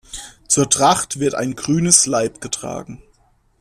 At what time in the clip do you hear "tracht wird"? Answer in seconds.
0.67-1.35